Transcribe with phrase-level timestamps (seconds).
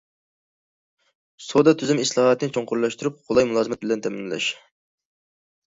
[1.49, 4.51] سودا تۈزۈمى ئىسلاھاتىنى چوڭقۇرلاشتۇرۇپ، قولاي مۇلازىمەت بىلەن تەمىنلەش.